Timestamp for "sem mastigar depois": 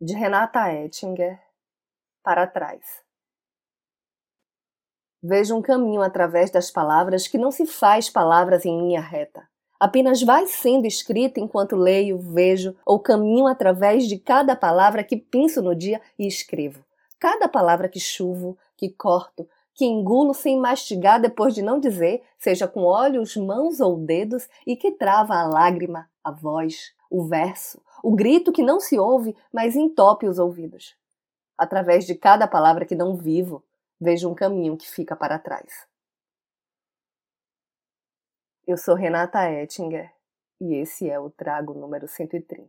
20.32-21.54